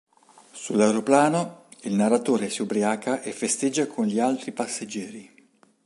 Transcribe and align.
Sull'aeroplano, 0.53 1.65
il 1.81 1.93
narratore 1.93 2.49
si 2.49 2.63
ubriaca 2.63 3.21
e 3.21 3.31
festeggia 3.33 3.85
con 3.85 4.07
gli 4.07 4.17
altri 4.19 4.51
passeggeri. 4.51 5.31